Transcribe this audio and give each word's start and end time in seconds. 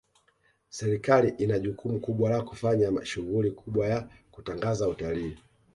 serikali 0.69 1.27
ina 1.37 1.59
jukumu 1.59 1.99
kubwa 1.99 2.29
la 2.29 2.41
kufanya 2.41 3.05
shughuli 3.05 3.51
kubwa 3.51 3.87
ya 3.87 4.09
kutangaza 4.31 4.87
utalii 4.89 5.37